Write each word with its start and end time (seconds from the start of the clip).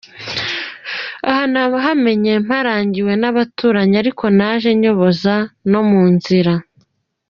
Aha 1.29 1.43
nahamenye 1.51 2.33
mparangiwe 2.45 3.13
n’abaturanyi, 3.21 3.95
ariko 4.03 4.23
naje 4.37 4.69
nyoboza 4.81 5.35
no 5.71 5.81
mu 5.89 6.01
nzira. 6.13 6.53